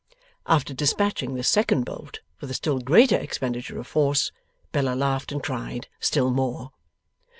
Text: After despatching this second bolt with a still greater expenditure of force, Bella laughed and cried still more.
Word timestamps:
After 0.47 0.73
despatching 0.73 1.35
this 1.35 1.47
second 1.47 1.85
bolt 1.85 2.21
with 2.39 2.49
a 2.49 2.55
still 2.55 2.79
greater 2.79 3.17
expenditure 3.17 3.77
of 3.77 3.85
force, 3.85 4.31
Bella 4.71 4.95
laughed 4.95 5.31
and 5.31 5.43
cried 5.43 5.89
still 5.99 6.31
more. 6.31 6.71